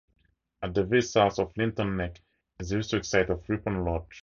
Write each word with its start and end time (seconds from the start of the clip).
At 0.63 0.73
the 0.73 0.83
very 0.83 1.03
south 1.03 1.37
of 1.37 1.55
Linton 1.55 1.95
Neck 1.95 2.21
is 2.59 2.69
the 2.69 2.77
historic 2.77 3.05
site 3.05 3.29
of 3.29 3.47
Rippon 3.47 3.85
Lodge. 3.85 4.19